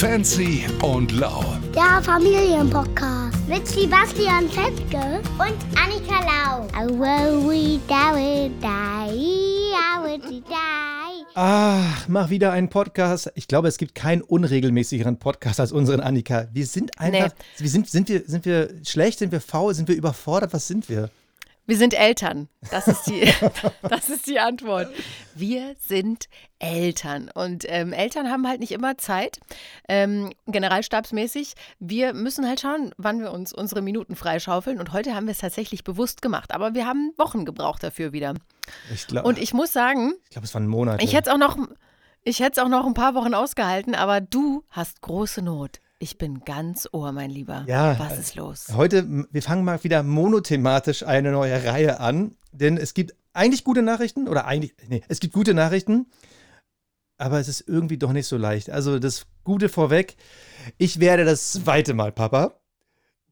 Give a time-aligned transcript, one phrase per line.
[0.00, 1.44] Fancy und Lau.
[1.74, 6.68] Der Familienpodcast mit Sebastian Fenske und Annika Lau.
[11.34, 13.32] Ach, mach wieder einen Podcast.
[13.34, 16.46] Ich glaube, es gibt keinen unregelmäßigeren Podcast als unseren Annika.
[16.52, 17.62] Wir sind einfach, nee.
[17.62, 20.88] wir sind, sind, wir, sind wir schlecht, sind wir faul, sind wir überfordert, was sind
[20.88, 21.10] wir?
[21.68, 22.48] Wir sind Eltern.
[22.70, 23.30] Das ist die,
[23.82, 24.88] das ist die Antwort.
[25.34, 27.30] Wir sind Eltern.
[27.34, 29.38] Und ähm, Eltern haben halt nicht immer Zeit,
[29.86, 31.52] ähm, generalstabsmäßig.
[31.78, 34.80] Wir müssen halt schauen, wann wir uns unsere Minuten freischaufeln.
[34.80, 36.54] Und heute haben wir es tatsächlich bewusst gemacht.
[36.54, 38.32] Aber wir haben Wochen gebraucht dafür wieder.
[38.90, 41.04] Ich glaub, Und ich muss sagen, ich glaube, es waren Monate.
[41.04, 41.58] Ich hätte es auch noch.
[42.24, 45.80] Ich hätte es auch noch ein paar Wochen ausgehalten, aber du hast große Not.
[46.00, 47.64] Ich bin ganz ohr, mein Lieber.
[47.66, 47.98] Ja.
[47.98, 48.68] Was ist los?
[48.72, 53.82] Heute, wir fangen mal wieder monothematisch eine neue Reihe an, denn es gibt eigentlich gute
[53.82, 56.06] Nachrichten oder eigentlich, nee, es gibt gute Nachrichten,
[57.16, 58.70] aber es ist irgendwie doch nicht so leicht.
[58.70, 60.16] Also das Gute vorweg,
[60.76, 62.60] ich werde das zweite Mal Papa.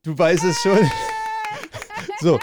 [0.02, 0.78] Du weißt es schon.
[2.20, 2.40] so.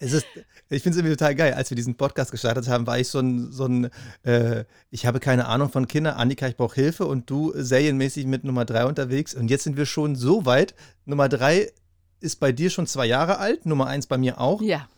[0.00, 0.26] Es ist,
[0.72, 1.54] ich finde es irgendwie total geil.
[1.54, 3.90] Als wir diesen Podcast gestartet haben, war ich so ein, so ein
[4.22, 8.44] äh, ich habe keine Ahnung von Kindern, Annika, ich brauche Hilfe und du serienmäßig mit
[8.44, 9.34] Nummer drei unterwegs.
[9.34, 10.74] Und jetzt sind wir schon so weit.
[11.04, 11.70] Nummer drei
[12.20, 14.62] ist bei dir schon zwei Jahre alt, Nummer eins bei mir auch.
[14.62, 14.88] Ja.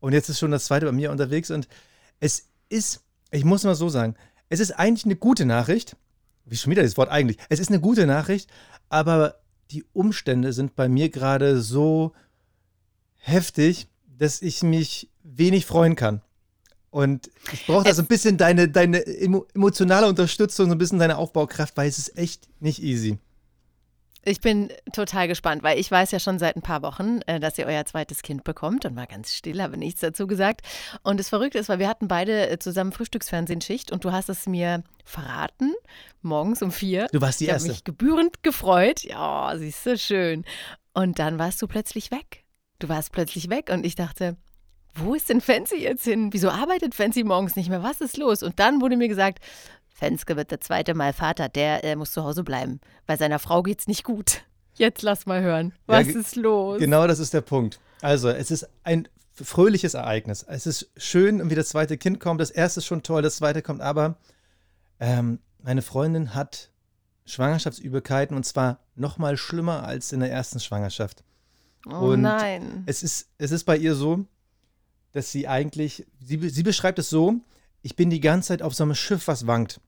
[0.00, 1.50] Und jetzt ist schon das zweite bei mir unterwegs.
[1.50, 1.66] Und
[2.20, 4.14] es ist, ich muss mal so sagen,
[4.48, 5.96] es ist eigentlich eine gute Nachricht.
[6.44, 7.38] Wie schon wieder das Wort eigentlich.
[7.48, 8.50] Es ist eine gute Nachricht,
[8.88, 9.36] aber
[9.70, 12.12] die Umstände sind bei mir gerade so
[13.16, 13.88] heftig,
[14.18, 16.20] dass ich mich wenig freuen kann.
[16.90, 21.18] Und ich brauche da so ein bisschen deine, deine emotionale Unterstützung, so ein bisschen deine
[21.18, 23.18] Aufbaukraft, weil es ist echt nicht easy.
[24.26, 27.58] Ich bin total gespannt, weil ich weiß ja schon seit ein paar Wochen, äh, dass
[27.58, 30.62] ihr euer zweites Kind bekommt und war ganz still, habe nichts dazu gesagt.
[31.02, 34.46] Und das Verrückte ist, weil wir hatten beide äh, zusammen Frühstücksfernsehenschicht und du hast es
[34.46, 35.74] mir verraten,
[36.22, 37.08] morgens um vier.
[37.12, 37.66] Du warst die ich Erste.
[37.66, 39.02] Ich habe mich gebührend gefreut.
[39.02, 40.44] Ja, siehst du, schön.
[40.94, 42.44] Und dann warst du plötzlich weg.
[42.78, 44.36] Du warst plötzlich weg und ich dachte,
[44.94, 46.32] wo ist denn Fancy jetzt hin?
[46.32, 47.82] Wieso arbeitet Fancy morgens nicht mehr?
[47.82, 48.42] Was ist los?
[48.42, 49.40] Und dann wurde mir gesagt,
[49.88, 53.62] Fenske wird der zweite Mal Vater, der äh, muss zu Hause bleiben, weil seiner Frau
[53.62, 54.42] geht's nicht gut.
[54.74, 55.72] Jetzt lass mal hören.
[55.86, 56.78] Was ja, ist los?
[56.78, 57.78] Genau das ist der Punkt.
[58.00, 60.44] Also, es ist ein fröhliches Ereignis.
[60.48, 62.40] Es ist schön, wie das zweite Kind kommt.
[62.40, 64.16] Das erste ist schon toll, das zweite kommt aber.
[65.00, 66.70] Ähm, meine Freundin hat
[67.26, 71.24] Schwangerschaftsübelkeiten und zwar noch mal schlimmer als in der ersten Schwangerschaft.
[71.86, 72.82] Oh und nein.
[72.86, 74.24] Es ist, es ist bei ihr so,
[75.14, 77.36] dass sie eigentlich, sie, sie beschreibt es so,
[77.82, 79.80] ich bin die ganze Zeit auf so einem Schiff, was wankt.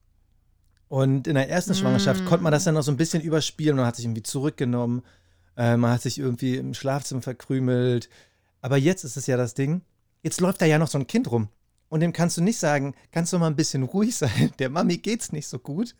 [0.87, 3.75] Und in der ersten Schwangerschaft konnte man das dann noch so ein bisschen überspielen.
[3.75, 5.03] Man hat sich irgendwie zurückgenommen,
[5.57, 8.09] äh, man hat sich irgendwie im Schlafzimmer verkrümelt.
[8.61, 9.81] Aber jetzt ist es ja das Ding,
[10.23, 11.49] jetzt läuft da ja noch so ein Kind rum.
[11.89, 14.53] Und dem kannst du nicht sagen, kannst du mal ein bisschen ruhig sein.
[14.59, 15.93] Der Mami geht's nicht so gut.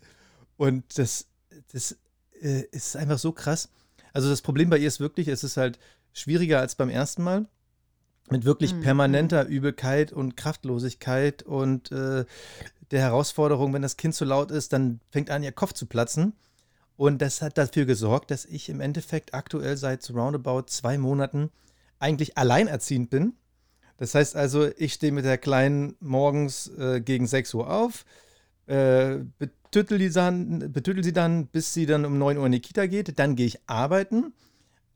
[0.56, 1.26] Und das,
[1.70, 1.98] das
[2.40, 3.68] äh, ist einfach so krass.
[4.14, 5.78] Also das Problem bei ihr ist wirklich, es ist halt
[6.14, 7.46] schwieriger als beim ersten Mal
[8.30, 8.80] mit wirklich mhm.
[8.80, 12.24] permanenter Übelkeit und Kraftlosigkeit und äh,
[12.90, 16.34] der Herausforderung, wenn das Kind zu laut ist, dann fängt an, ihr Kopf zu platzen.
[16.96, 21.50] Und das hat dafür gesorgt, dass ich im Endeffekt aktuell seit roundabout zwei Monaten
[22.00, 23.34] eigentlich alleinerziehend bin.
[23.98, 28.04] Das heißt also, ich stehe mit der Kleinen morgens äh, gegen 6 Uhr auf,
[28.66, 32.60] äh, betüttel, die dann, betüttel sie dann, bis sie dann um 9 Uhr in die
[32.60, 33.18] Kita geht.
[33.18, 34.32] Dann gehe ich arbeiten.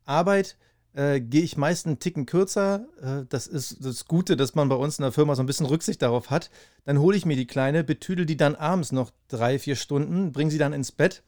[0.05, 0.57] Arbeit
[0.95, 2.87] äh, gehe ich meist einen Ticken kürzer.
[3.01, 5.67] Äh, das ist das Gute, dass man bei uns in der Firma so ein bisschen
[5.67, 6.51] Rücksicht darauf hat.
[6.85, 10.51] Dann hole ich mir die Kleine, betüdel die dann abends noch drei, vier Stunden, bringe
[10.51, 11.23] sie dann ins Bett.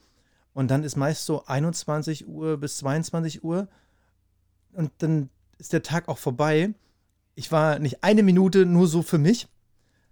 [0.53, 3.69] Und dann ist meist so 21 Uhr bis 22 Uhr.
[4.73, 6.75] Und dann ist der Tag auch vorbei.
[7.35, 9.49] Ich war nicht eine Minute nur so für mich.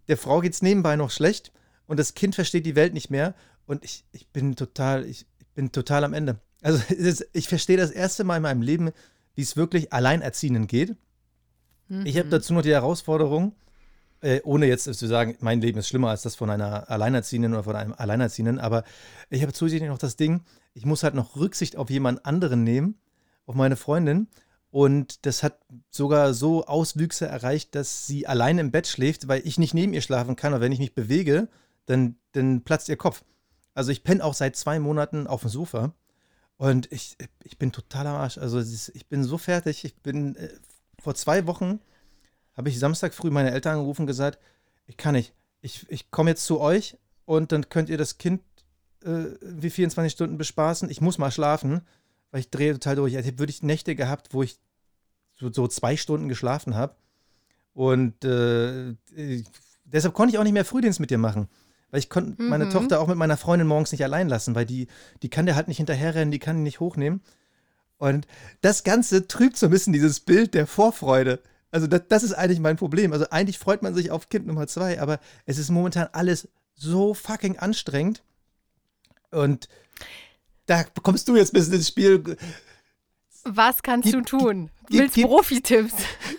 [0.09, 1.53] Der Frau geht es nebenbei noch schlecht
[1.87, 3.35] und das Kind versteht die Welt nicht mehr.
[3.67, 6.41] Und ich, ich bin total, ich, ich bin total am Ende.
[6.61, 6.83] Also
[7.33, 8.91] ich verstehe das erste Mal in meinem Leben,
[9.35, 10.97] wie es wirklich Alleinerziehenden geht.
[11.89, 12.07] Mhm.
[12.07, 13.55] Ich habe dazu noch die Herausforderung,
[14.21, 17.65] äh, ohne jetzt zu sagen, mein Leben ist schlimmer als das von einer Alleinerziehenden oder
[17.65, 18.85] von einem Alleinerziehenden, aber
[19.31, 20.43] ich habe zusätzlich noch das Ding,
[20.75, 22.99] ich muss halt noch Rücksicht auf jemand anderen nehmen,
[23.47, 24.29] auf meine Freundin.
[24.71, 25.59] Und das hat
[25.91, 30.01] sogar so Auswüchse erreicht, dass sie allein im Bett schläft, weil ich nicht neben ihr
[30.01, 30.55] schlafen kann.
[30.55, 31.49] Und wenn ich mich bewege,
[31.85, 33.23] dann, dann platzt ihr Kopf.
[33.75, 35.95] Also ich penne auch seit zwei Monaten auf dem Sofa.
[36.63, 38.39] Und ich, ich bin total am Arsch.
[38.39, 39.85] Also ich bin so fertig.
[39.85, 40.49] Ich bin äh,
[41.01, 41.81] vor zwei Wochen
[42.57, 44.39] habe ich Samstag früh meine Eltern angerufen und gesagt,
[44.87, 45.35] ich kann nicht.
[45.61, 48.43] Ich, ich komme jetzt zu euch und dann könnt ihr das Kind
[49.05, 50.89] äh, wie 24 Stunden bespaßen.
[50.89, 51.81] Ich muss mal schlafen,
[52.31, 53.17] weil ich drehe total durch.
[53.17, 54.61] Also, ich habe wirklich Nächte gehabt, wo ich
[55.35, 56.95] so, so zwei Stunden geschlafen habe.
[57.75, 58.95] Und äh,
[59.83, 61.49] deshalb konnte ich auch nicht mehr Frühdienst mit dir machen.
[61.93, 62.71] Weil ich konnte meine Mhm.
[62.71, 64.89] Tochter auch mit meiner Freundin morgens nicht allein lassen, weil die,
[65.23, 67.21] die kann der halt nicht hinterherrennen, die kann die nicht hochnehmen.
[67.99, 68.27] Und
[68.63, 71.41] das Ganze trübt so ein bisschen dieses Bild der Vorfreude.
[71.71, 73.13] Also das, das ist eigentlich mein Problem.
[73.13, 77.15] Also eigentlich freut man sich auf Kind Nummer zwei, aber es ist momentan alles so
[77.15, 78.23] fucking anstrengend.
[79.31, 79.69] Und
[80.67, 82.37] da kommst du jetzt ein bisschen ins Spiel.
[83.45, 84.71] Was kannst Gib- du tun?
[84.89, 85.93] gib- Willst gib- Profitipps?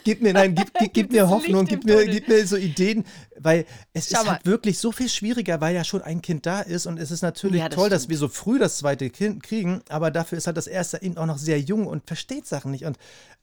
[0.03, 3.05] Gib mir, nein, gib, gib, mir Hoffnung, gib mir, gib mir so Ideen,
[3.39, 4.51] weil es Schau ist halt mal.
[4.51, 7.59] wirklich so viel schwieriger, weil ja schon ein Kind da ist und es ist natürlich
[7.61, 8.11] Ja, das toll, dass stimmt.
[8.11, 11.25] wir so früh das zweite Kind kriegen, aber dafür ist halt das erste eben auch
[11.25, 12.97] noch sehr jung und versteht Sachen nicht und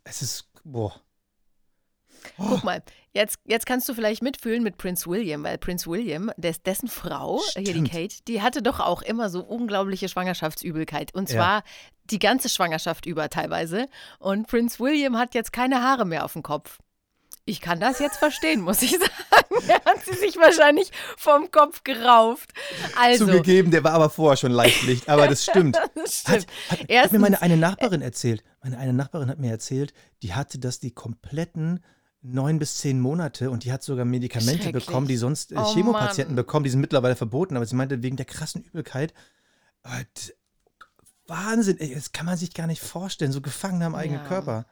[0.04, 0.94] es ist, boah.
[2.36, 2.44] Oh.
[2.50, 2.82] Guck mal,
[3.14, 7.40] jetzt, jetzt kannst du vielleicht mitfühlen mit Prince William, weil Prince William, des, dessen Frau,
[7.54, 7.90] hier die Stimmt.
[7.92, 11.14] Kate, die hatte doch auch immer so unglaubliche Schwangerschaftsübelkeit.
[11.14, 11.62] Und Ja.
[12.10, 13.88] Die ganze Schwangerschaft über teilweise.
[14.18, 16.78] Und Prince William hat jetzt keine Haare mehr auf dem Kopf.
[17.46, 19.64] Ich kann das jetzt verstehen, muss ich sagen.
[19.66, 22.50] Er hat sie sich wahrscheinlich vom Kopf gerauft.
[22.96, 25.76] Also, Zugegeben, der war aber vorher schon Leichtlicht, aber das stimmt.
[25.94, 26.46] das Hat, stimmt.
[26.68, 28.44] hat, hat mir Erstens- meine eine Nachbarin erzählt.
[28.62, 29.92] Meine eine Nachbarin hat mir erzählt,
[30.22, 31.82] die hatte das die kompletten
[32.22, 36.34] neun bis zehn Monate und die hat sogar Medikamente bekommen, die sonst äh, Oh Chemopatienten
[36.34, 36.44] Mann.
[36.44, 36.64] bekommen.
[36.64, 39.14] Die sind mittlerweile verboten, aber sie meinte, wegen der krassen Übelkeit.
[39.84, 40.04] äh,
[41.30, 44.28] Wahnsinn, ey, das kann man sich gar nicht vorstellen, so gefangen am eigenen Ja.
[44.28, 44.66] Körper.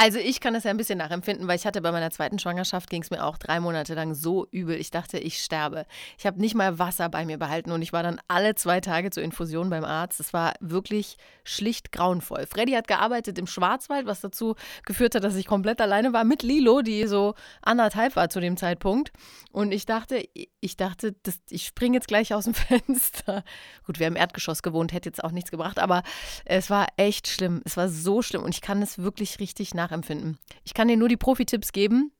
[0.00, 2.88] Also ich kann das ja ein bisschen nachempfinden, weil ich hatte bei meiner zweiten Schwangerschaft,
[2.88, 4.76] ging es mir auch drei Monate lang so übel.
[4.76, 5.86] Ich dachte, ich sterbe.
[6.16, 9.10] Ich habe nicht mal Wasser bei mir behalten und ich war dann alle zwei Tage
[9.10, 10.20] zur Infusion beim Arzt.
[10.20, 12.46] Es war wirklich schlicht grauenvoll.
[12.46, 14.54] Freddy hat gearbeitet im Schwarzwald, was dazu
[14.86, 18.56] geführt hat, dass ich komplett alleine war mit Lilo, die so anderthalb war zu dem
[18.56, 19.10] Zeitpunkt.
[19.50, 20.22] Und ich dachte,
[20.60, 23.42] ich dachte, das, ich springe jetzt gleich aus dem Fenster.
[23.84, 26.04] Gut, wir haben im Erdgeschoss gewohnt, hätte jetzt auch nichts gebracht, aber
[26.44, 27.62] es war echt schlimm.
[27.64, 30.38] Es war so schlimm und ich kann es wirklich richtig nachempfinden.
[30.64, 32.12] Ich kann dir nur die Profi-Tipps geben,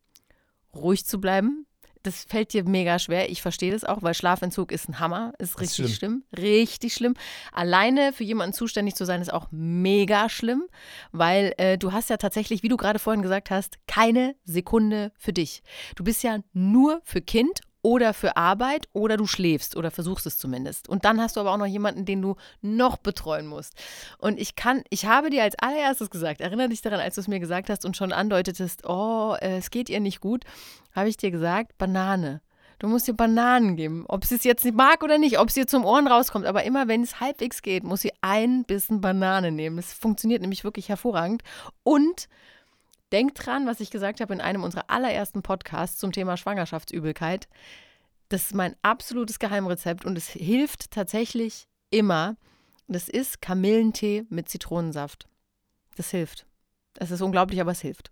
[0.75, 1.67] ruhig zu bleiben.
[2.05, 3.29] Das fällt dir mega schwer.
[3.29, 5.32] Ich verstehe das auch, weil Schlafentzug ist ein Hammer.
[5.38, 6.23] Ist ist richtig schlimm.
[6.37, 7.15] Richtig schlimm.
[7.53, 10.65] Alleine für jemanden zuständig zu sein, ist auch mega schlimm,
[11.11, 15.32] weil äh, du hast ja tatsächlich, wie du gerade vorhin gesagt hast, keine Sekunde für
[15.32, 15.62] dich.
[15.97, 20.38] Du bist ja nur für Kind oder für Arbeit oder du schläfst oder versuchst es
[20.38, 20.88] zumindest.
[20.88, 23.75] Und dann hast du aber auch noch jemanden, den du noch betreuen musst.
[24.19, 27.28] Und ich kann, ich habe dir als allererstes gesagt, erinnere dich daran, als du es
[27.28, 30.44] mir gesagt hast und schon andeutetest, oh, äh, es geht ihr nicht gut,
[30.94, 32.40] habe ich dir gesagt, Banane.
[32.80, 34.04] Du musst ihr Bananen geben.
[34.06, 36.46] Ob sie es jetzt nicht mag oder nicht, ob sie zum Ohren rauskommt.
[36.46, 39.76] Aber immer, wenn es halbwegs geht, muss sie ein bisschen Banane nehmen.
[39.76, 41.42] Das funktioniert nämlich wirklich hervorragend.
[41.82, 42.28] Und
[43.12, 47.49] denk dran, was ich gesagt habe in einem unserer allerersten Podcasts zum Thema Schwangerschaftsübelkeit.
[48.28, 52.37] Das ist mein absolutes Geheimrezept und es hilft tatsächlich immer.
[52.87, 55.26] Das ist Kamillentee mit Zitronensaft.
[55.96, 56.46] Das hilft.
[56.94, 58.10] Das ist unglaublich, aber es hilft.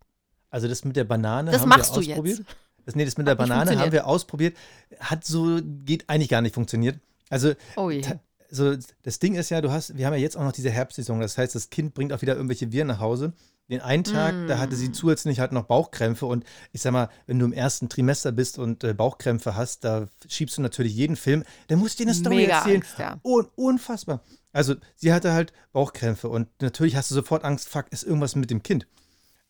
[0.50, 2.10] Also das mit der Banane Das haben machst wir du jetzt.
[2.12, 2.46] ausprobiert.
[2.84, 4.56] Das, nee, das mit der Hat nicht Banane haben wir ausprobiert.
[5.00, 6.98] Hat so, geht eigentlich gar nicht funktioniert.
[7.28, 8.02] Also Oh je.
[8.48, 11.20] So das Ding ist ja, du hast, wir haben ja jetzt auch noch diese Herbstsaison.
[11.20, 13.32] Das heißt, das Kind bringt auch wieder irgendwelche Viren nach Hause.
[13.68, 14.78] Den einen Tag, da hatte Mm.
[14.78, 18.58] sie zusätzlich halt noch Bauchkrämpfe und ich sag mal, wenn du im ersten Trimester bist
[18.60, 21.42] und äh, Bauchkrämpfe hast, da schiebst du natürlich jeden Film.
[21.66, 22.76] Dann musst du dir eine Story Mega erzählen.
[22.82, 23.18] Angst, ja.
[23.24, 24.22] Un unfassbar.
[24.52, 28.50] Also sie hatte halt Bauchkrämpfe und natürlich hast du sofort Angst, fuck, ist irgendwas mit
[28.50, 28.86] dem Kind.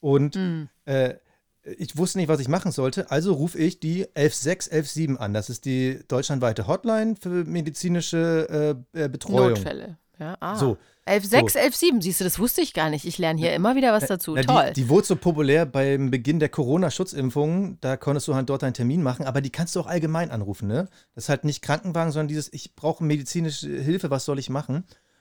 [0.00, 0.68] Und Hm.
[0.86, 1.14] äh,
[1.78, 5.34] ich wusste nicht, was ich machen sollte, also rufe ich die 11617 an.
[5.34, 9.50] Das ist die deutschlandweite Hotline für medizinische äh, äh, Betreuung.
[9.50, 9.98] Notfälle.
[10.18, 10.56] Ja, ah.
[10.56, 10.76] So.
[11.06, 13.04] 11,6, 11,7, siehst du, das wusste ich gar nicht.
[13.04, 14.34] Ich lerne hier immer wieder was dazu.
[14.34, 14.72] Na, Toll.
[14.74, 17.78] Die, die wurde so populär beim Beginn der Corona-Schutzimpfungen.
[17.80, 20.66] Da konntest du halt dort einen Termin machen, aber die kannst du auch allgemein anrufen.
[20.66, 20.88] Ne?
[21.14, 24.76] Das ist halt nicht Krankenwagen, sondern dieses, ich brauche medizinische Hilfe, was soll ich machen?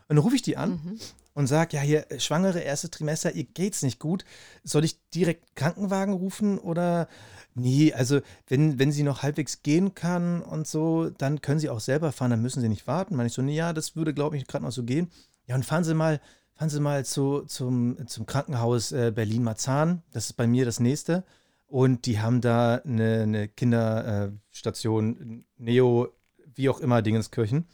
[0.07, 0.99] Und dann rufe ich die an Mhm.
[1.35, 4.25] Und sage, ja, hier, äh, Schwangere, erste Trimester, ihr geht's nicht gut.
[4.63, 7.07] Soll ich direkt Krankenwagen rufen oder?
[7.53, 11.79] Nee, also wenn, wenn sie noch halbwegs gehen kann und so, dann können sie auch
[11.79, 13.15] selber fahren, dann müssen sie nicht warten.
[13.15, 15.11] Meine ich so, nee, ja, das würde, glaube ich, gerade noch so gehen.
[15.45, 16.19] Ja, und fahren Sie mal,
[16.53, 20.01] fahren Sie mal zu, zum, zum Krankenhaus äh, Berlin-Marzahn.
[20.11, 21.23] Das ist bei mir das nächste.
[21.67, 26.09] Und die haben da eine, eine Kinderstation, Neo,
[26.55, 27.65] wie auch immer, Dingenskirchen.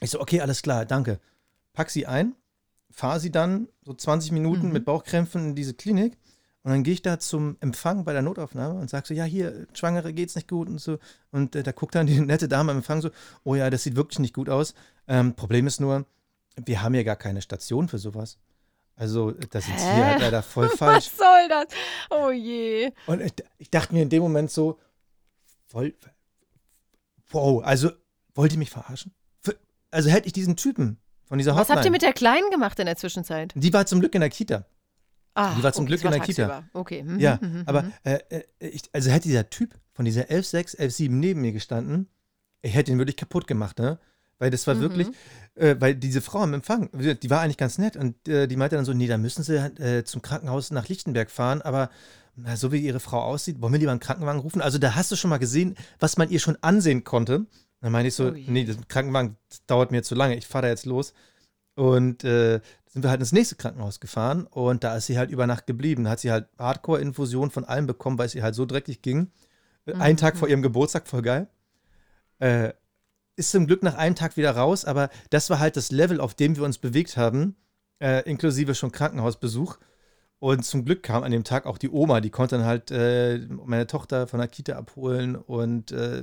[0.00, 1.20] Ich so, okay, alles klar, danke.
[1.72, 2.34] Pack sie ein,
[2.90, 4.72] fahre sie dann so 20 Minuten Mhm.
[4.72, 6.16] mit Bauchkrämpfen in diese Klinik.
[6.62, 9.68] Und dann gehe ich da zum Empfang bei der Notaufnahme und sage so, ja, hier,
[9.72, 10.98] Schwangere geht's nicht gut und so.
[11.30, 13.10] Und äh, da guckt dann die nette Dame am Empfang so,
[13.44, 14.74] oh ja, das sieht wirklich nicht gut aus.
[15.06, 16.06] Ähm, Problem ist nur,
[16.64, 18.38] wir haben ja gar keine Station für sowas.
[18.96, 19.94] Also, das ist Hä?
[19.94, 21.10] hier halt leider voll falsch.
[21.12, 21.66] Was soll das?
[22.10, 22.90] Oh je.
[23.06, 24.80] Und ich, ich dachte mir in dem Moment so,
[25.66, 25.94] voll,
[27.30, 27.90] wow, also
[28.34, 29.12] wollt ihr mich verarschen?
[29.90, 31.76] Also hätte ich diesen Typen von dieser Was Hotline.
[31.76, 33.52] habt ihr mit der Kleinen gemacht in der Zwischenzeit?
[33.54, 34.64] die war zum Glück in der Kita.
[35.34, 36.46] Ah, Die war zum Glück das in der Kita.
[36.46, 36.68] tagsüber.
[36.72, 37.02] Okay.
[37.02, 37.92] mhm, Ja, mhm, aber mhm.
[38.04, 42.08] äh, äh, ich, also hätte dieser Typ von dieser 11.6, 11.7 neben mir gestanden,
[42.62, 43.98] ich hätte ihn wirklich kaputt gemacht, ne?
[44.38, 44.80] Weil das war Mhm.
[44.80, 45.08] wirklich,
[45.56, 48.76] äh, weil diese Frau am Empfang, die war eigentlich ganz nett und äh, die meinte
[48.76, 51.90] dann so, nee, da müssen sie äh, zum Krankenhaus nach Lichtenberg fahren, aber
[52.34, 54.60] na, so wie ihre Frau aussieht, wollen wir lieber einen Krankenwagen rufen?
[54.62, 57.46] Also da hast du schon mal gesehen, was man ihr schon ansehen konnte.
[57.80, 60.62] Dann meine ich so, Oh nee, das Krankenwagen das dauert mir zu lange, ich fahre
[60.62, 61.12] da jetzt los.
[61.74, 65.46] Und äh, sind wir halt ins nächste Krankenhaus gefahren und da ist sie halt über
[65.46, 66.04] Nacht geblieben.
[66.04, 69.30] Da hat sie halt Hardcore-Infusion von allem bekommen, weil es ihr halt so dreckig ging.
[69.84, 70.20] Äh, Einen Mhm.
[70.20, 71.48] Tag vor ihrem Geburtstag, voll geil.
[72.38, 72.72] Äh,
[73.36, 76.34] ist zum Glück nach einem Tag wieder raus, aber das war halt das Level, auf
[76.34, 77.56] dem wir uns bewegt haben,
[78.00, 79.76] äh, inklusive schon Krankenhausbesuch.
[80.38, 83.38] Und zum Glück kam an dem Tag auch die Oma, die konnte dann halt äh,
[83.48, 86.22] meine Tochter von der Kita abholen und äh,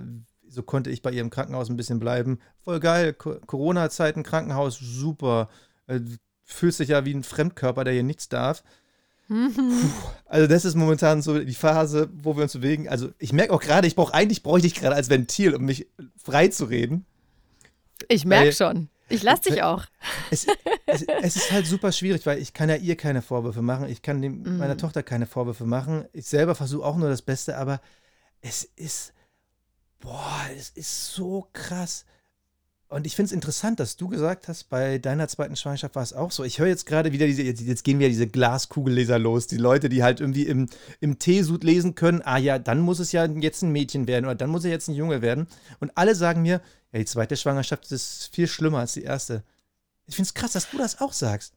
[0.53, 2.39] so konnte ich bei ihr im Krankenhaus ein bisschen bleiben.
[2.63, 5.49] Voll geil, Co Corona-Zeiten, Krankenhaus, super.
[5.87, 5.99] Äh,
[6.43, 8.63] fühlst dich ja wie ein Fremdkörper, der hier nichts darf.
[10.25, 12.89] Also das ist momentan so die Phase, wo wir uns bewegen.
[12.89, 15.63] Also ich merke auch gerade, ich brauche eigentlich brauche ich dich gerade als Ventil, um
[15.65, 17.05] mich frei zu reden.
[18.07, 18.89] Ich merke schon.
[19.09, 19.85] Ich lasse dich auch.
[20.31, 20.47] Es,
[20.87, 24.01] es, es ist halt super schwierig, weil ich kann ja ihr keine Vorwürfe machen, ich
[24.01, 24.57] kann dem, Mhm.
[24.57, 26.05] meiner Tochter keine Vorwürfe machen.
[26.13, 27.79] Ich selber versuche auch nur das Beste, aber
[28.41, 29.13] es ist,
[30.03, 32.05] boah, es ist so krass.
[32.89, 36.13] Und ich finde es interessant, dass du gesagt hast, bei deiner zweiten Schwangerschaft war es
[36.13, 36.43] auch so.
[36.43, 39.47] Ich höre jetzt gerade wieder diese, jetzt, gehen wieder diese Glaskugelleser los.
[39.47, 40.69] Die Leute, die halt irgendwie im,
[40.99, 44.35] im Teesud lesen können, ah ja, dann muss es ja jetzt ein Mädchen werden oder
[44.35, 45.47] dann muss er jetzt ein Junge werden.
[45.79, 49.43] Und alle sagen mir, ja, die zweite Schwangerschaft ist viel schlimmer als die erste.
[50.05, 51.53] Ich finde es krass, dass du das auch sagst.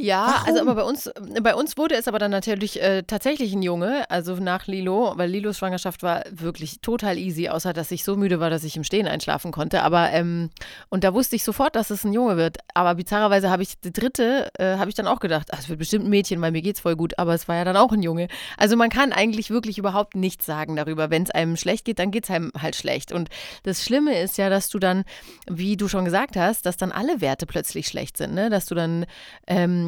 [0.00, 0.46] Ja, Warum?
[0.46, 1.10] also aber bei uns,
[1.42, 5.28] bei uns wurde es aber dann natürlich äh, tatsächlich ein Junge, also nach Lilo, weil
[5.28, 8.84] Lilos Schwangerschaft war wirklich total easy, außer dass ich so müde war, dass ich im
[8.84, 9.82] Stehen einschlafen konnte.
[9.82, 10.50] Aber ähm,
[10.88, 12.58] und da wusste ich sofort, dass es ein Junge wird.
[12.74, 15.80] Aber bizarrerweise habe ich die dritte, äh, habe ich dann auch gedacht, ach, es wird
[15.80, 17.18] bestimmt ein Mädchen, weil mir geht's voll gut.
[17.18, 18.28] Aber es war ja dann auch ein Junge.
[18.56, 21.10] Also man kann eigentlich wirklich überhaupt nichts sagen darüber.
[21.10, 23.10] Wenn es einem schlecht geht, dann geht's einem halt schlecht.
[23.10, 23.30] Und
[23.64, 25.04] das Schlimme ist ja, dass du dann,
[25.50, 28.48] wie du schon gesagt hast, dass dann alle Werte plötzlich schlecht sind, ne?
[28.48, 29.04] Dass du dann
[29.48, 29.87] ähm,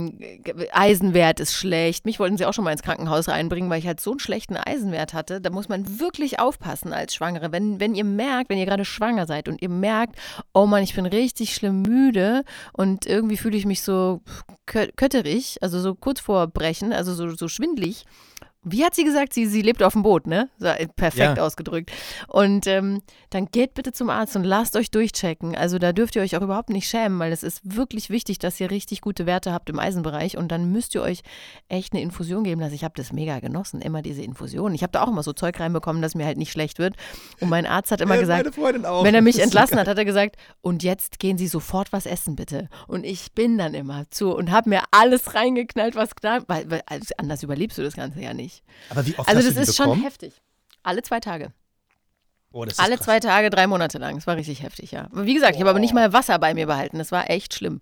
[0.72, 2.04] Eisenwert ist schlecht.
[2.04, 4.56] Mich wollten sie auch schon mal ins Krankenhaus reinbringen, weil ich halt so einen schlechten
[4.56, 5.40] Eisenwert hatte.
[5.40, 7.52] Da muss man wirklich aufpassen als Schwangere.
[7.52, 10.16] Wenn, wenn ihr merkt, wenn ihr gerade schwanger seid und ihr merkt,
[10.54, 14.20] oh Mann, ich bin richtig schlimm müde und irgendwie fühle ich mich so
[14.68, 18.04] kö- kötterig, also so kurz vor Brechen, also so, so schwindlig.
[18.62, 19.32] Wie hat sie gesagt?
[19.32, 20.50] Sie, sie lebt auf dem Boot, ne?
[20.60, 21.44] Äh, perfekt Ja.
[21.44, 21.90] ausgedrückt.
[22.28, 23.00] Und ähm,
[23.30, 25.56] dann geht bitte zum Arzt und lasst euch durchchecken.
[25.56, 28.60] Also da dürft ihr euch auch überhaupt nicht schämen, weil es ist wirklich wichtig, dass
[28.60, 30.36] ihr richtig gute Werte habt im Eisenbereich.
[30.36, 31.20] Und dann müsst ihr euch
[31.68, 32.74] echt eine Infusion geben lassen.
[32.74, 34.74] Ich habe das mega genossen, immer diese Infusion.
[34.74, 36.96] Ich habe da auch immer so Zeug reinbekommen, dass mir halt nicht schlecht wird.
[37.40, 40.36] Und mein Arzt hat immer Ja, gesagt, wenn er mich entlassen hat, hat er gesagt,
[40.60, 42.68] und jetzt gehen Sie sofort was essen, bitte.
[42.88, 46.82] Und ich bin dann immer zu und habe mir alles reingeknallt, was knallt, weil, weil
[47.16, 48.49] anders überlebst du das Ganze ja nicht.
[48.90, 50.02] Aber wie oft Also hast das du die ist schon bekommen?
[50.02, 50.34] heftig.
[50.82, 51.52] Alle zwei Tage.
[52.52, 53.00] Oh, Alle krass.
[53.04, 54.16] zwei Tage, drei Monate lang.
[54.16, 55.08] Das war richtig heftig, ja.
[55.12, 56.98] Wie gesagt, ich habe aber nicht mal Wasser bei mir behalten.
[56.98, 57.80] Das war echt schlimm.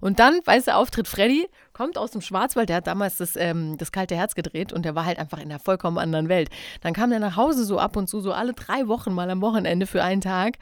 [0.00, 3.76] Und dann, weißt du, Auftritt Freddy kommt aus dem Schwarzwald, der hat damals das, ähm,
[3.78, 6.50] das kalte Herz gedreht und der war halt einfach in einer vollkommen anderen Welt.
[6.82, 9.40] Dann kam der nach Hause so ab und zu, so alle drei Wochen mal am
[9.42, 10.58] Wochenende für einen Tag.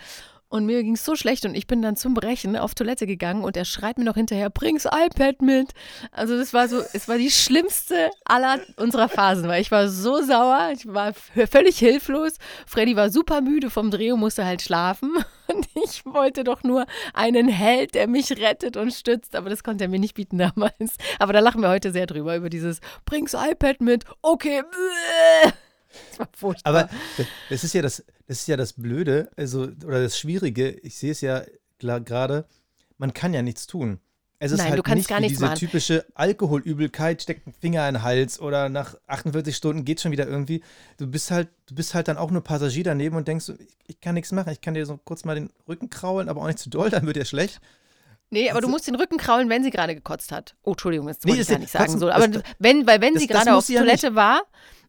[0.49, 3.43] Und mir ging es so schlecht und ich bin dann zum Brechen auf Toilette gegangen
[3.43, 5.73] und er schreit mir noch hinterher, bring's iPad mit.
[6.13, 10.23] Also das war so, es war die schlimmste aller unserer Phasen, weil ich war so
[10.23, 12.35] sauer, ich war völlig hilflos.
[12.67, 15.13] Freddy war super müde vom Dreh und musste halt schlafen.
[15.49, 19.37] Und ich wollte doch nur einen Held, der mich rettet und stützt.
[19.37, 20.97] Aber das konnte er mir nicht bieten damals.
[21.21, 24.05] Aber da lachen wir heute sehr drüber, über dieses, bring's iPad mit.
[24.23, 24.63] Okay.
[24.63, 25.53] bäh.
[26.11, 26.71] Das war furchtbar.
[26.75, 26.91] Aber
[27.51, 30.71] das ist ja das, das ist ja das Blöde, also oder das Schwierige.
[30.71, 31.43] Ich sehe es ja
[31.79, 32.47] gerade.
[32.99, 34.01] Man kann ja nichts tun.
[34.39, 35.59] Es ist Nein, halt du kannst nicht gar nichts diese machen.
[35.59, 40.27] typische Alkoholübelkeit, steckt ein Finger in den Hals oder nach 48 Stunden geht schon wieder
[40.27, 40.63] irgendwie.
[40.99, 44.01] Du bist halt, du bist halt dann auch nur Passagier daneben und denkst, ich, ich
[44.01, 44.53] kann nichts machen.
[44.53, 47.07] Ich kann dir so kurz mal den Rücken kraulen, aber auch nicht zu doll, dann
[47.07, 47.61] wird dir schlecht.
[48.31, 50.55] Nee, aber du Also- musst den Rücken kraulen, wenn sie gerade gekotzt hat.
[50.63, 51.99] Oh, Entschuldigung, das Nee, wollte ich das- gar nicht sagen.
[51.99, 52.11] So.
[52.11, 54.43] Aber das- wenn, weil wenn das- sie gerade auf sie ja Toilette war,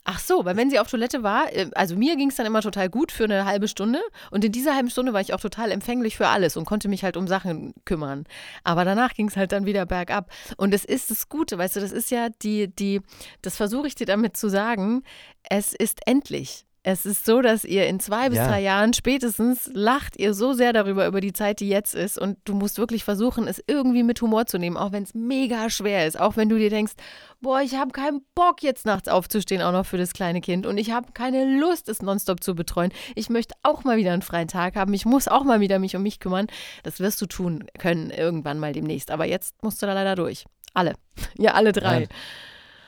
[0.07, 2.61] ach so, weil wenn sie auf Toilette war, äh, also mir ging es dann immer
[2.61, 3.99] total gut für eine halbe Stunde
[4.31, 7.03] und in dieser halben Stunde war ich auch total empfänglich für alles und konnte mich
[7.03, 8.25] halt um Sachen kümmern.
[8.63, 10.31] Aber danach ging es halt dann wieder bergab.
[10.55, 13.01] Und es ist das Gute, weißt du, das ist ja die, die,
[13.41, 15.03] das versuche ich dir damit zu sagen,
[15.49, 16.66] es ist endlich.
[16.89, 18.47] Es ist so, dass ihr in zwei bis Ja.
[18.47, 22.17] drei Jahren spätestens lacht ihr so sehr darüber, über die Zeit, die jetzt ist.
[22.17, 25.69] Und du musst wirklich versuchen, es irgendwie mit Humor zu nehmen, auch wenn es mega
[25.69, 26.17] schwer ist.
[26.17, 26.93] Auch wenn du dir denkst,
[27.41, 30.65] boah, ich habe keinen Bock, jetzt nachts aufzustehen, auch noch für das kleine Kind.
[30.65, 32.93] Und ich habe keine Lust, es nonstop zu betreuen.
[33.15, 34.93] Ich möchte auch mal wieder einen freien Tag haben.
[34.93, 36.47] Ich muss auch mal wieder mich um mich kümmern.
[36.83, 39.11] Das wirst du tun können, irgendwann mal demnächst.
[39.11, 40.45] Aber jetzt musst du da leider durch.
[40.73, 40.93] Alle.
[41.37, 42.03] Ja, alle drei.
[42.03, 42.07] Ja.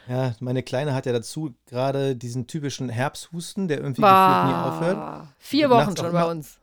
[0.10, 4.42] Ja, meine Kleine hat ja dazu gerade diesen typischen Herbsthusten, der irgendwie Bah.
[4.44, 5.28] gefühlt nie aufhört.
[5.38, 6.58] Vier Wochen schon bei uns.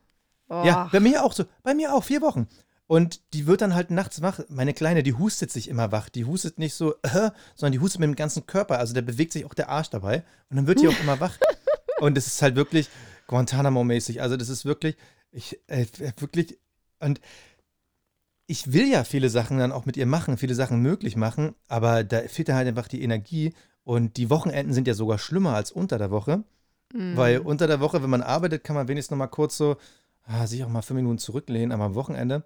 [0.48, 0.62] Oh.
[0.64, 1.44] Ja, bei mir auch so.
[1.62, 2.48] Bei mir auch, vier Wochen.
[2.88, 4.40] Und die wird dann halt nachts wach.
[4.48, 6.08] Meine Kleine, die hustet sich immer wach.
[6.08, 8.78] Die hustet nicht so, äh, sondern die hustet mit dem ganzen Körper.
[8.78, 10.24] Also da bewegt sich auch der Arsch dabei.
[10.50, 11.36] Und dann wird die auch immer wach.
[12.00, 12.88] Und es ist halt wirklich
[13.28, 14.20] Guantanamo-mäßig.
[14.20, 14.96] Also das ist wirklich,
[15.30, 15.86] ich, äh,
[16.18, 16.58] wirklich,
[17.00, 17.20] und
[18.46, 22.04] ich will ja viele Sachen dann auch mit ihr machen, viele Sachen möglich machen, aber
[22.04, 23.54] da fehlt dann halt einfach die Energie.
[23.84, 26.42] Und die Wochenenden sind ja sogar schlimmer als unter der Woche.
[26.92, 27.16] Mhm.
[27.16, 29.76] Weil unter der Woche, wenn man arbeitet, kann man wenigstens noch mal kurz so
[30.26, 32.44] ah, sich auch mal fünf Minuten zurücklehnen, aber am Wochenende,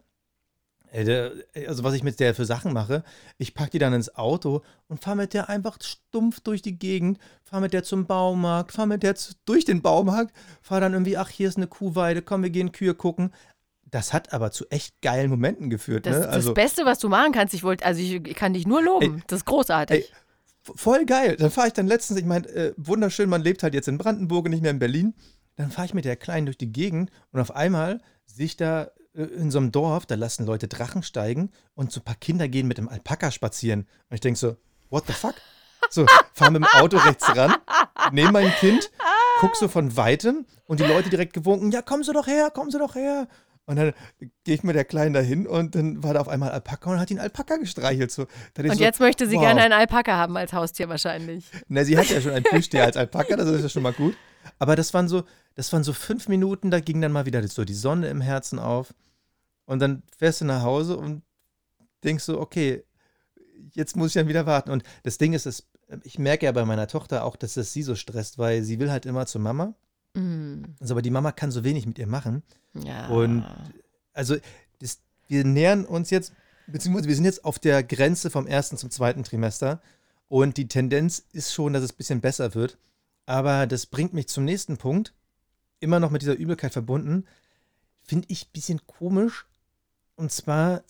[0.91, 1.33] ey, der,
[1.67, 3.03] also was ich mit der für Sachen mache,
[3.39, 7.19] ich packe die dann ins Auto und fahre mit der einfach stumpf durch die Gegend,
[7.43, 11.17] fahre mit der zum Baumarkt, fahre mit der zu, durch den Baumarkt, fahre dann irgendwie,
[11.17, 13.33] ach, hier ist eine Kuhweide, komm, wir gehen Kühe gucken.
[13.91, 16.07] Das hat aber zu echt geilen Momenten geführt.
[16.07, 16.29] Das, ne?
[16.29, 18.83] Also, das Beste, was du machen kannst, ich wollte, also ich, ich kann dich nur
[18.83, 19.17] loben.
[19.17, 20.05] Ey, das ist großartig.
[20.05, 21.37] ey, voll geil.
[21.37, 24.45] Dann fahre ich dann letztens, ich meine, äh, wunderschön, man lebt halt jetzt in Brandenburg
[24.45, 25.15] und nicht mehr in Berlin.
[25.57, 28.91] Dann fahre ich mit der Kleinen durch die Gegend und auf einmal sehe ich da
[29.15, 32.49] äh, in so einem Dorf, da lassen Leute Drachen steigen und so ein paar Kinder
[32.49, 33.81] gehen mit dem Alpaka spazieren.
[34.09, 34.57] Und ich denke so,
[34.89, 35.35] what the fuck?
[35.89, 37.55] So, fahr mit dem Auto rechts ran,
[38.13, 38.91] nehme mein Kind,
[39.41, 42.71] guck so von weitem und die Leute direkt gewunken, ja, kommen Sie doch her, kommen
[42.71, 43.27] Sie doch her.
[43.67, 43.93] Und dann
[44.45, 47.11] gehe ich mit der Kleinen dahin und dann war da auf einmal Alpaka und hat
[47.11, 48.11] ihn Alpaka gestreichelt.
[48.11, 48.27] So,
[48.59, 49.43] Und so, jetzt möchte sie wow.
[49.43, 51.45] gerne einen Alpaka haben als Haustier wahrscheinlich.
[51.69, 54.17] Na, sie hat ja schon ein Plüschtier als Alpaka, das ist ja schon mal gut.
[54.59, 55.23] Aber das waren so,
[55.55, 58.59] das waren so fünf Minuten, da ging dann mal wieder so die Sonne im Herzen
[58.59, 58.93] auf.
[59.67, 61.23] Und dann fährst du nach Hause und
[62.03, 62.83] denkst so, okay,
[63.73, 64.71] jetzt muss ich dann wieder warten.
[64.71, 65.65] Und das Ding ist,
[66.03, 68.91] ich merke ja bei meiner Tochter auch, dass das sie so stresst, weil sie will
[68.91, 69.75] halt immer zur Mama.
[70.81, 72.43] Also, aber die Mama kann so wenig mit ihr machen.
[72.75, 73.09] ja.
[73.09, 73.45] Und
[74.13, 74.37] also
[74.81, 76.33] das, wir nähern uns jetzt,
[76.67, 79.81] beziehungsweise wir sind jetzt auf der Grenze vom ersten zum zweiten Trimester
[80.29, 82.79] und die Tendenz ist schon, dass es ein bisschen besser wird.
[83.27, 85.15] Aber das bringt mich zum nächsten Punkt,
[85.79, 87.27] immer noch mit dieser Übelkeit verbunden,
[88.03, 89.47] finde ich ein bisschen komisch.
[90.17, 90.83] Und zwar,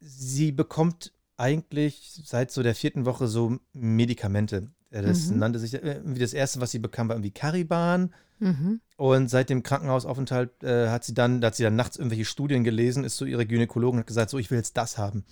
[0.00, 4.68] sie bekommt eigentlich seit so der vierten Woche so Medikamente.
[4.90, 5.38] Ja, Das Mhm.
[5.38, 8.12] nannte sich äh, irgendwie das erste, was sie bekam, war irgendwie Cariban.
[8.38, 8.80] mhm.
[8.96, 12.64] Und seit dem Krankenhausaufenthalt äh, hat sie dann, da hat sie dann nachts irgendwelche Studien
[12.64, 15.24] gelesen, ist zu ihrer Gynäkologin und hat gesagt, so, ich will jetzt das haben.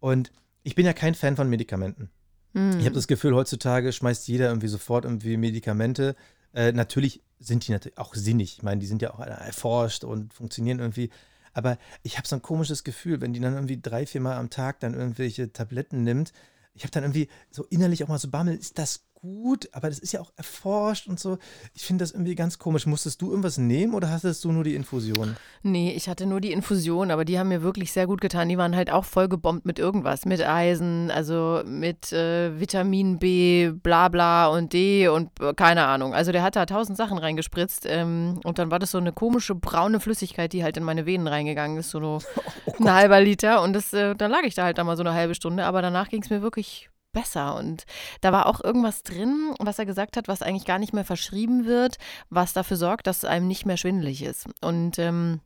[0.00, 0.30] Und
[0.62, 2.10] ich bin ja kein Fan von Medikamenten.
[2.52, 2.78] Mm.
[2.78, 6.14] Ich habe das Gefühl, heutzutage schmeißt jeder irgendwie sofort irgendwie Medikamente.
[6.54, 8.56] Äh, natürlich sind die natürlich auch sinnig.
[8.58, 11.10] Ich meine, die sind ja auch erforscht und funktionieren irgendwie.
[11.52, 14.50] Aber ich habe so ein komisches Gefühl, wenn die dann irgendwie drei, vier Mal am
[14.50, 16.32] Tag dann irgendwelche Tabletten nimmt.
[16.78, 19.68] Ich habe dann irgendwie so innerlich auch mal so Bammel, ist das gut?
[19.72, 21.38] Aber das ist ja auch erforscht und so.
[21.74, 22.86] Ich finde das irgendwie ganz komisch.
[22.86, 25.36] Musstest du irgendwas nehmen oder hattest du nur die Infusion?
[25.62, 28.48] Nee, ich hatte nur die Infusion, aber die haben mir wirklich sehr gut getan.
[28.48, 33.70] Die waren halt auch voll gebombt mit irgendwas, mit Eisen, also mit äh, Vitamin B,
[33.70, 36.14] bla bla und D und äh, keine Ahnung.
[36.14, 39.54] Also der hat da tausend Sachen reingespritzt ähm, und dann war das so eine komische
[39.54, 41.98] braune Flüssigkeit, die halt in meine Venen reingegangen ist, so
[42.66, 45.02] Oh ein halber Liter und das, äh, da lag ich da halt dann mal so
[45.02, 47.84] eine halbe Stunde, aber danach ging es mir wirklich besser und
[48.20, 51.66] da war auch irgendwas drin, was er gesagt hat, was eigentlich gar nicht mehr verschrieben
[51.66, 51.96] wird,
[52.30, 54.46] was dafür sorgt, dass einem nicht mehr schwindelig ist.
[54.60, 55.40] Und ähm,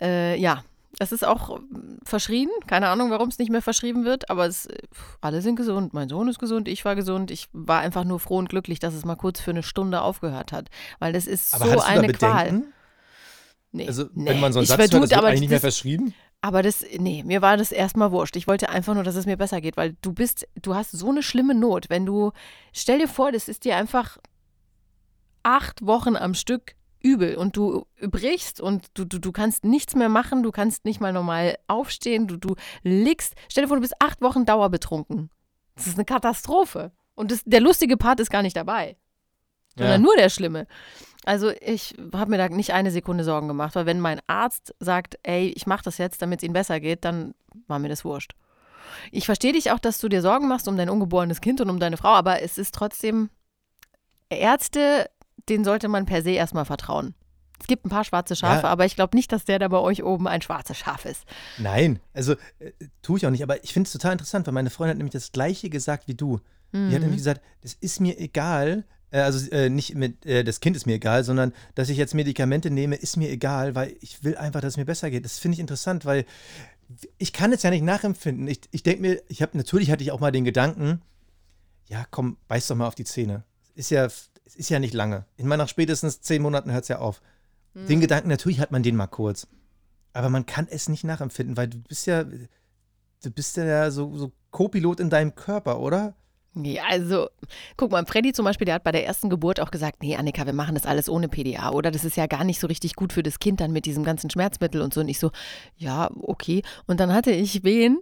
[0.00, 0.62] äh, ja,
[0.98, 1.58] es ist auch
[2.04, 2.48] verschrien.
[2.66, 4.68] Keine Ahnung, warum es nicht mehr verschrieben wird, aber es,
[5.20, 5.92] alle sind gesund.
[5.92, 7.30] Mein Sohn ist gesund, ich war gesund.
[7.30, 10.52] Ich war einfach nur froh und glücklich, dass es mal kurz für eine Stunde aufgehört
[10.52, 10.68] hat,
[10.98, 12.62] weil das ist Aber so eine Qual.
[13.72, 14.30] Nee, Also, nee.
[14.30, 16.14] wenn man so einen ich Satz hört, das wird eigentlich nicht mehr verschrieben?
[16.40, 18.36] Aber das, nee, mir war das erstmal wurscht.
[18.36, 21.10] Ich wollte einfach nur, dass es mir besser geht, weil du bist, du hast so
[21.10, 21.90] eine schlimme Not.
[21.90, 22.32] Wenn du,
[22.72, 24.18] stell dir vor, das ist dir einfach
[25.42, 30.08] acht Wochen am Stück übel und du brichst und du, du, du kannst nichts mehr
[30.08, 33.34] machen, du kannst nicht mal normal aufstehen, du, du liegst.
[33.48, 35.30] Stell dir vor, du bist acht Wochen dauerbetrunken.
[35.74, 36.92] Das ist eine Katastrophe.
[37.14, 38.96] Und das, der lustige Part ist gar nicht dabei,
[39.76, 40.66] sondern nur der schlimme.
[41.24, 45.18] Also ich habe mir da nicht eine Sekunde Sorgen gemacht, weil wenn mein Arzt sagt,
[45.24, 47.34] ey, ich mache das jetzt, damit es ihnen besser geht, dann
[47.66, 48.32] war mir das wurscht.
[49.10, 51.80] Ich verstehe dich auch, dass du dir Sorgen machst um dein ungeborenes Kind und um
[51.80, 53.30] deine Frau, aber es ist trotzdem,
[54.30, 55.08] Ärzte,
[55.48, 57.14] denen sollte man per se erstmal vertrauen.
[57.58, 58.68] Es gibt ein paar schwarze Schafe, Ja.
[58.68, 61.24] aber ich glaube nicht, dass der da bei euch oben ein schwarzes Schaf ist.
[61.58, 63.42] Nein, also äh, tue ich auch nicht.
[63.42, 66.14] Aber ich finde es total interessant, weil meine Freundin hat nämlich das Gleiche gesagt wie
[66.14, 66.38] du.
[66.72, 66.92] Die Mhm.
[66.92, 68.84] hat nämlich gesagt, das ist mir egal.
[69.10, 72.14] Äh, Also äh, nicht mit, äh, das Kind ist mir egal, sondern dass ich jetzt
[72.14, 75.24] Medikamente nehme, ist mir egal, weil ich will einfach, dass es mir besser geht.
[75.24, 76.24] Das finde ich interessant, weil
[77.18, 78.46] ich kann es ja nicht nachempfinden.
[78.48, 81.02] Ich, ich denke mir, ich habe natürlich hatte ich auch mal den Gedanken,
[81.88, 83.44] ja, komm, beiß doch mal auf die Zähne.
[83.74, 85.24] Ist ja, es ist ja nicht lange.
[85.36, 87.20] Ich meine, nach spätestens zehn Monaten hört es ja auf.
[87.74, 89.46] Den Gedanken, natürlich hat man den mal kurz.
[90.14, 94.32] Aber man kann es nicht nachempfinden, weil du bist ja, du bist ja so, so
[94.50, 96.14] Co-Pilot in deinem Körper, oder?
[96.58, 97.28] Nee, also,
[97.76, 100.46] guck mal, Freddy zum Beispiel, der hat bei der ersten Geburt auch gesagt, nee, Annika,
[100.46, 101.90] wir machen das alles ohne PDA, oder?
[101.90, 104.30] Das ist ja gar nicht so richtig gut für das Kind dann mit diesem ganzen
[104.30, 105.00] Schmerzmittel und so.
[105.02, 105.30] Und ich so,
[105.76, 106.62] ja, okay.
[106.86, 107.98] Und dann hatte ich Wehen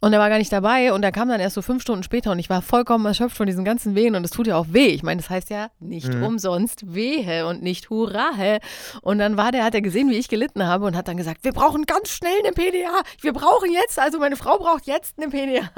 [0.00, 2.30] und er war gar nicht dabei und er kam dann erst so fünf Stunden später
[2.30, 4.88] und ich war vollkommen erschöpft von diesen ganzen Wehen und es tut ja auch weh.
[4.88, 6.24] Ich meine, das heißt ja nicht Mhm.
[6.24, 8.58] umsonst Wehe und nicht Hurrahe.
[9.00, 11.42] Und dann war der, hat er gesehen, wie ich gelitten habe und hat dann gesagt,
[11.42, 13.02] wir brauchen ganz schnell eine PDA.
[13.22, 15.70] Wir brauchen jetzt, also meine Frau braucht jetzt eine PDA.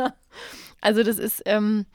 [0.82, 1.86] Also das ist, ähm,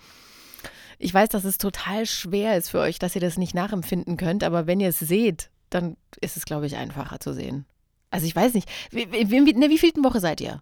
[1.01, 4.43] ich weiß, dass es total schwer ist für euch, dass ihr das nicht nachempfinden könnt,
[4.43, 7.65] aber wenn ihr es seht, dann ist es, glaube ich, einfacher zu sehen.
[8.09, 10.61] Also ich weiß nicht, wie, wie, wie, ne, wie vielten Woche seid ihr?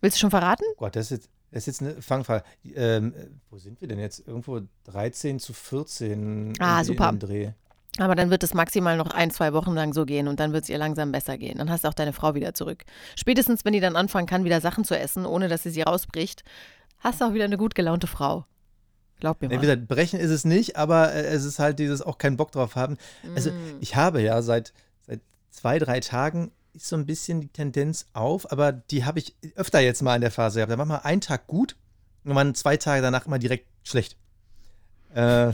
[0.00, 0.64] Willst du schon verraten?
[0.72, 2.44] Oh Gott, das ist jetzt, das ist jetzt eine Fangfrage.
[2.74, 4.26] Ähm, äh, wo sind wir denn jetzt?
[4.26, 7.12] Irgendwo 13 zu 14 Ah, super.
[7.12, 7.50] Dreh.
[7.98, 10.64] Aber dann wird es maximal noch ein, zwei Wochen lang so gehen und dann wird
[10.64, 11.58] es ihr langsam besser gehen.
[11.58, 12.84] Dann hast du auch deine Frau wieder zurück.
[13.16, 16.44] Spätestens, wenn die dann anfangen kann, wieder Sachen zu essen, ohne dass sie sie rausbricht,
[17.00, 18.44] hast du auch wieder eine gut gelaunte Frau.
[19.20, 19.56] Glaub mir mal.
[19.56, 22.52] wie gesagt, brechen ist es nicht, aber äh, es ist halt dieses auch keinen Bock
[22.52, 22.96] drauf haben.
[23.34, 23.76] Also Mm.
[23.80, 24.72] ich habe ja seit,
[25.06, 29.34] seit zwei, drei Tagen ist so ein bisschen die Tendenz auf, aber die habe ich
[29.56, 30.70] öfter jetzt mal in der Phase gehabt.
[30.72, 31.74] Da war mal einen Tag gut
[32.24, 34.16] und dann zwei Tage danach immer direkt schlecht.
[35.14, 35.48] Äh,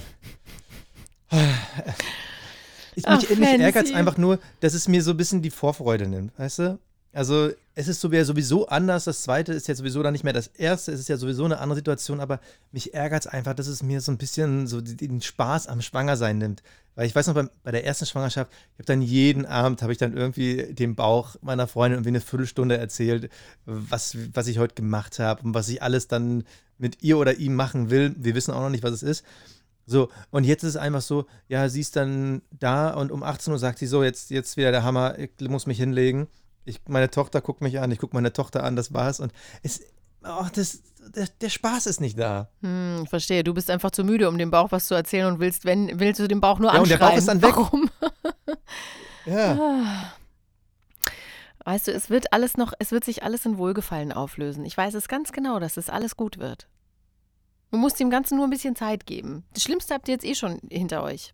[2.94, 5.50] ich, Ach, mich mich ärgert es einfach nur, dass es mir so ein bisschen die
[5.50, 6.78] Vorfreude nimmt, weißt du?
[7.14, 9.04] Also es ist so ja sowieso anders.
[9.04, 10.92] Das zweite ist jetzt sowieso dann nicht mehr das erste.
[10.92, 12.40] Es ist ja sowieso eine andere Situation, aber
[12.72, 16.38] mich ärgert es einfach, dass es mir so ein bisschen so den Spaß am Schwangersein
[16.38, 16.62] nimmt.
[16.96, 19.92] Weil ich weiß noch, bei, bei der ersten Schwangerschaft, ich habe dann jeden Abend, habe
[19.92, 23.30] ich dann irgendwie dem Bauch meiner Freundin irgendwie eine Viertelstunde erzählt,
[23.64, 26.44] was, was ich heute gemacht habe und was ich alles dann
[26.78, 28.14] mit ihr oder ihm machen will.
[28.18, 29.24] Wir wissen auch noch nicht, was es ist.
[29.86, 33.52] So, und jetzt ist es einfach so, ja, sie ist dann da und um 18
[33.52, 36.26] Uhr sagt sie so, jetzt, jetzt wieder der Hammer, ich muss mich hinlegen.
[36.64, 39.20] Ich, meine Tochter guckt mich an, ich gucke meine Tochter an, das war's.
[39.20, 39.80] Und es,
[40.24, 40.80] oh, das,
[41.14, 42.48] der, der Spaß ist nicht da.
[42.62, 43.44] Hm, ich verstehe.
[43.44, 46.20] Du bist einfach zu müde, um dem Bauch was zu erzählen und willst, wenn, willst
[46.20, 47.10] du den Bauch nur Ja, und der anschreien.
[47.12, 47.56] Bauch ist dann weg.
[47.56, 47.90] Warum?
[49.26, 50.12] Ja.
[51.64, 54.66] Weißt du, es wird alles noch, es wird sich alles in Wohlgefallen auflösen.
[54.66, 56.68] Ich weiß es ganz genau, dass es alles gut wird.
[57.70, 59.44] Du musst dem Ganzen nur ein bisschen Zeit geben.
[59.54, 61.32] Das Schlimmste habt ihr jetzt eh schon hinter euch.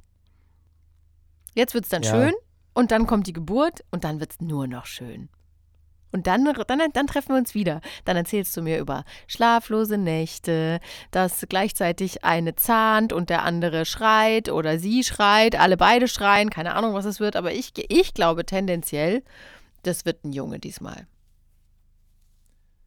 [1.54, 2.10] Jetzt wird es dann Ja.
[2.12, 2.34] schön
[2.74, 5.28] und dann kommt die Geburt und dann wird es nur noch schön.
[6.12, 7.80] Und dann, dann, dann treffen wir uns wieder.
[8.04, 10.80] Dann erzählst du mir über schlaflose Nächte,
[11.12, 16.74] dass gleichzeitig eine zahnt und der andere schreit oder sie schreit, alle beide schreien, keine
[16.74, 19.22] Ahnung, was es wird, aber ich, ich glaube tendenziell,
[19.82, 21.06] das wird ein Junge diesmal.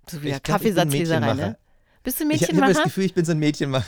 [0.10, 1.26] So wieder ich bin Kaffeesatzleserei, ne?
[1.26, 1.58] Mädchenmacher.
[2.04, 2.74] Bist du Ich, ich habe Mädchenmacher?
[2.74, 3.86] das Gefühl, ich bin so ein Mädchenmacher.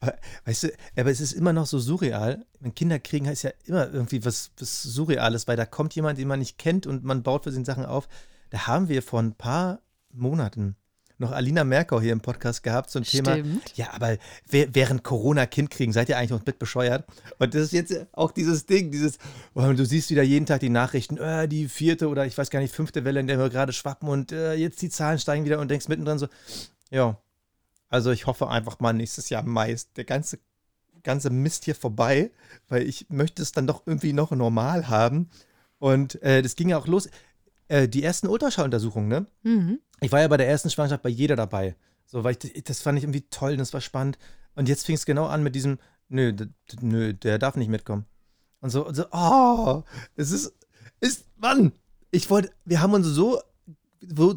[0.00, 2.44] Aber, weißt du, aber es ist immer noch so surreal.
[2.60, 6.28] Wenn Kinder kriegen, heißt ja immer irgendwie was, was Surreales, weil da kommt jemand, den
[6.28, 8.08] man nicht kennt und man baut für sie Sachen auf.
[8.50, 9.80] Da haben wir vor ein paar
[10.12, 10.76] Monaten
[11.18, 13.34] noch Alina Merkau hier im Podcast gehabt zum Thema.
[13.34, 13.76] Stimmt.
[13.76, 14.16] Ja, aber
[14.48, 17.04] während Corona Kind kriegen, seid ihr eigentlich uns mit bescheuert?
[17.38, 19.18] Und das ist jetzt auch dieses Ding, dieses,
[19.54, 22.60] oh, du siehst wieder jeden Tag die Nachrichten, äh, die vierte oder ich weiß gar
[22.60, 25.60] nicht, fünfte Welle, in der wir gerade schwappen und äh, jetzt die Zahlen steigen wieder
[25.60, 26.26] und denkst mittendrin so,
[26.90, 27.16] ja,
[27.94, 30.40] also ich hoffe einfach mal nächstes Jahr im Mai ist der ganze,
[31.04, 32.32] ganze Mist hier vorbei,
[32.66, 35.30] weil ich möchte es dann doch irgendwie noch normal haben.
[35.78, 37.08] Und äh, das ging ja auch los.
[37.68, 39.26] Äh, die ersten Ultraschalluntersuchungen, ne?
[39.44, 39.78] Mhm.
[40.00, 41.76] Ich war ja bei der ersten Schwangerschaft bei jeder dabei.
[42.04, 44.18] So, weil ich, das fand ich irgendwie toll und das war spannend.
[44.56, 45.78] Und jetzt fing es genau an mit diesem,
[46.08, 46.34] nö,
[46.80, 48.06] nö, der darf nicht mitkommen.
[48.60, 49.84] Und so, und so oh,
[50.16, 50.52] es ist,
[50.98, 51.70] ist, Mann,
[52.10, 53.40] ich wollte, wir haben uns so,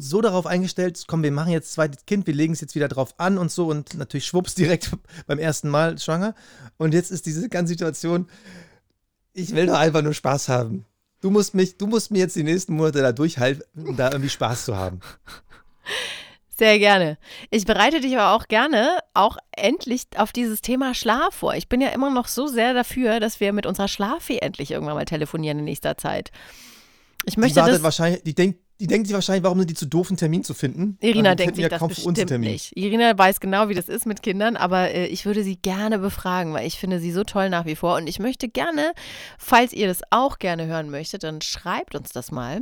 [0.00, 3.14] so, darauf eingestellt, komm, wir machen jetzt zweites Kind, wir legen es jetzt wieder drauf
[3.18, 4.90] an und so und natürlich schwupps direkt
[5.26, 6.34] beim ersten Mal schwanger.
[6.76, 8.28] Und jetzt ist diese ganze Situation,
[9.32, 10.84] ich will doch einfach nur Spaß haben.
[11.20, 14.30] Du musst mich, du musst mir jetzt die nächsten Monate da durchhalten, um da irgendwie
[14.30, 15.00] Spaß zu haben.
[16.58, 17.18] Sehr gerne.
[17.50, 21.54] Ich bereite dich aber auch gerne auch endlich auf dieses Thema Schlaf vor.
[21.54, 24.96] Ich bin ja immer noch so sehr dafür, dass wir mit unserer Schlaffee endlich irgendwann
[24.96, 26.32] mal telefonieren in nächster Zeit.
[27.24, 27.82] Ich Die möchte wartet das.
[27.82, 30.54] wahrscheinlich, die denkt, die denkt sich wahrscheinlich, warum sind die zu doof, einen Termin zu
[30.54, 30.96] finden?
[31.00, 32.52] Irina die denkt sich ja das bestimmt Termin.
[32.52, 32.76] nicht.
[32.76, 36.52] Irina weiß genau, wie das ist mit Kindern, aber äh, ich würde sie gerne befragen,
[36.52, 37.96] weil ich finde sie so toll nach wie vor.
[37.96, 38.92] Und ich möchte gerne,
[39.36, 42.60] falls ihr das auch gerne hören möchtet, dann schreibt uns das mal.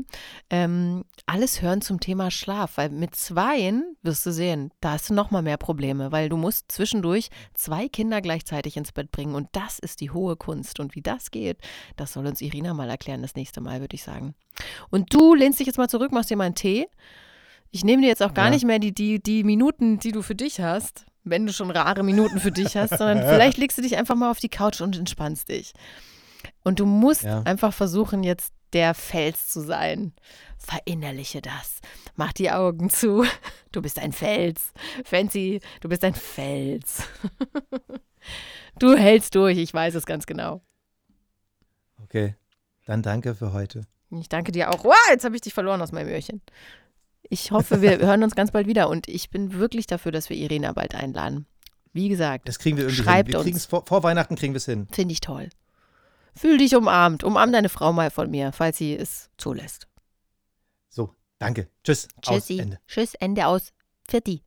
[0.48, 5.14] Ähm, alles hören zum Thema Schlaf, weil mit Zweien wirst du sehen, da hast du
[5.14, 9.48] noch mal mehr Probleme, weil du musst zwischendurch zwei Kinder gleichzeitig ins Bett bringen und
[9.52, 10.80] das ist die hohe Kunst.
[10.80, 11.58] Und wie das geht,
[11.96, 14.34] das soll uns Irina mal erklären das nächste Mal, würde ich sagen.
[14.90, 16.86] Und du lehnst dich jetzt mal zurück, machst dir mal einen Tee.
[17.70, 18.50] Ich nehme dir jetzt auch gar Ja.
[18.52, 22.02] nicht mehr die, die, die Minuten, die du für dich hast, wenn du schon rare
[22.02, 24.96] Minuten für dich hast, sondern vielleicht legst du dich einfach mal auf die Couch und
[24.96, 25.72] entspannst dich.
[26.64, 27.42] Und du musst Ja.
[27.42, 30.12] einfach versuchen, jetzt der Fels zu sein.
[30.58, 31.80] Verinnerliche das.
[32.16, 33.24] Mach die Augen zu.
[33.72, 34.72] Du bist ein Fels.
[35.04, 37.02] Fancy, du bist ein Fels.
[38.78, 40.60] Du hältst durch, ich weiß es ganz genau.
[42.02, 42.34] Okay,
[42.86, 43.82] dann danke für heute.
[44.10, 44.84] Ich danke dir auch.
[44.84, 46.40] Wow, jetzt habe ich dich verloren aus meinem Öhrchen.
[47.28, 50.36] Ich hoffe, wir hören uns ganz bald wieder und ich bin wirklich dafür, dass wir
[50.36, 51.46] Irina bald einladen.
[51.92, 53.44] Wie gesagt, Das kriegen wir irgendwie Schreibt hin.
[53.44, 53.64] Wir uns.
[53.66, 54.86] vor, vor Weihnachten kriegen wir es hin.
[54.92, 55.48] finde ich toll.
[56.36, 57.24] Fühl dich umarmt.
[57.24, 59.88] Umarm deine Frau mal von mir, falls sie es zulässt.
[60.90, 61.68] So, danke.
[61.82, 62.08] Tschüss.
[62.26, 62.58] Aus, Tschüssi.
[62.58, 62.78] Ende.
[62.86, 63.72] Tschüss, Ende aus.
[64.06, 64.42] Pfitti.